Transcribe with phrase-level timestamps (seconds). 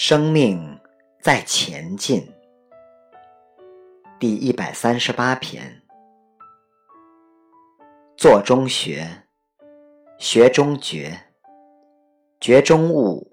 [0.00, 0.78] 生命
[1.20, 2.32] 在前进，
[4.20, 5.82] 第一百三十八篇。
[8.16, 9.24] 做中学，
[10.16, 11.18] 学中觉，
[12.38, 13.28] 觉中悟，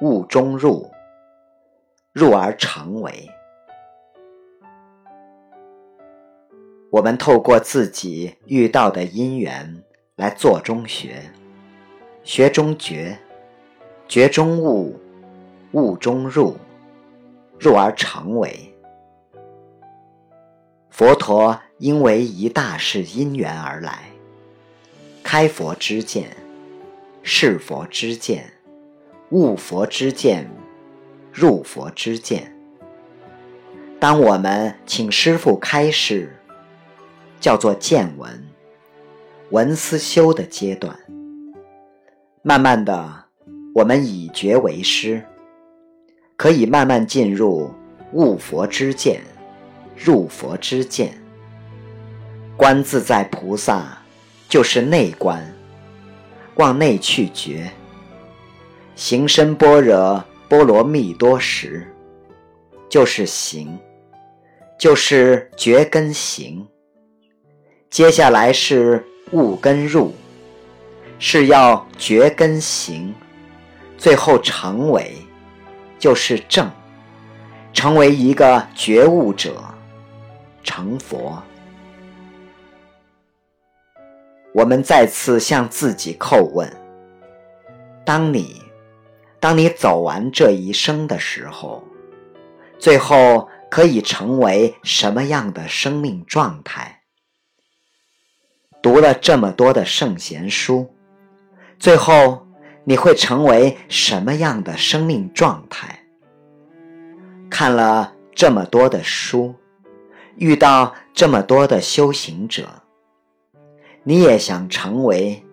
[0.00, 0.90] 悟中入，
[2.14, 3.28] 入而成为。
[6.90, 9.84] 我们透过自己遇到的因缘
[10.14, 11.30] 来做中学，
[12.24, 13.18] 学中觉，
[14.08, 14.98] 觉中悟。
[15.76, 16.56] 悟中入，
[17.60, 18.74] 入而成为。
[20.88, 24.04] 佛陀因为一大事因缘而来，
[25.22, 26.34] 开佛之见，
[27.22, 28.50] 是佛之见，
[29.28, 30.50] 悟佛之见，
[31.30, 32.56] 入佛之见。
[34.00, 36.34] 当我们请师父开示，
[37.38, 38.48] 叫做见闻，
[39.50, 40.98] 闻思修的阶段。
[42.40, 43.24] 慢慢的，
[43.74, 45.22] 我们以觉为师。
[46.36, 47.70] 可以慢慢进入
[48.12, 49.22] 悟佛之见，
[49.96, 51.12] 入佛之见。
[52.56, 53.98] 观自在菩萨
[54.48, 55.42] 就是内观，
[56.56, 57.70] 往内去觉。
[58.94, 61.86] 行深般若波罗蜜多时，
[62.88, 63.78] 就是行，
[64.78, 66.66] 就是觉根行。
[67.90, 70.14] 接下来是悟跟入，
[71.18, 73.14] 是要觉根行，
[73.96, 75.14] 最后成为。
[75.98, 76.70] 就是正，
[77.72, 79.62] 成为一个觉悟者，
[80.62, 81.42] 成佛。
[84.52, 86.70] 我们再次向自己叩问：
[88.04, 88.62] 当你，
[89.40, 91.82] 当你走完这一生的时候，
[92.78, 97.02] 最后可以成为什么样的生命状态？
[98.82, 100.94] 读了这么多的圣贤书，
[101.78, 102.45] 最后。
[102.88, 106.04] 你会成为什么样的生命状态？
[107.50, 109.52] 看了这么多的书，
[110.36, 112.68] 遇到这么多的修行者，
[114.04, 115.44] 你也想成为，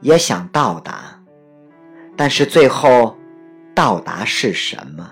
[0.00, 1.20] 也想到达，
[2.16, 3.16] 但是最后
[3.74, 5.10] 到达是什么？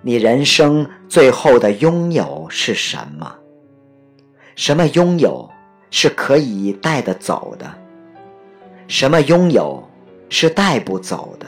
[0.00, 3.32] 你人生最后的拥有是什么？
[4.56, 5.48] 什么拥有
[5.92, 7.72] 是可以带得走的？
[8.88, 9.88] 什么拥有？
[10.32, 11.46] 是带不走的。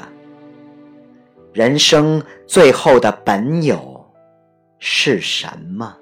[1.54, 4.04] 人生最后的本有
[4.78, 5.96] 是什么？